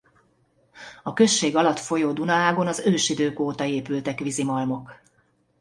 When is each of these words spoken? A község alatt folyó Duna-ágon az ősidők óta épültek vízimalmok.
A 1.03 1.13
község 1.13 1.55
alatt 1.55 1.77
folyó 1.79 2.11
Duna-ágon 2.11 2.67
az 2.67 2.79
ősidők 2.79 3.39
óta 3.39 3.63
épültek 3.65 4.19
vízimalmok. 4.19 5.01